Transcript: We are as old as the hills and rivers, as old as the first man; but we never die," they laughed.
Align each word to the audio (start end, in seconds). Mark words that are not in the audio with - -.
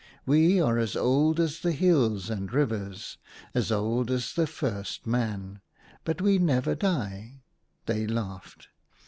We 0.25 0.59
are 0.59 0.79
as 0.79 0.95
old 0.95 1.39
as 1.39 1.59
the 1.59 1.73
hills 1.73 2.31
and 2.31 2.51
rivers, 2.51 3.19
as 3.53 3.71
old 3.71 4.09
as 4.09 4.33
the 4.33 4.47
first 4.47 5.05
man; 5.05 5.61
but 6.05 6.19
we 6.19 6.39
never 6.39 6.73
die," 6.73 7.43
they 7.85 8.07
laughed. 8.07 8.69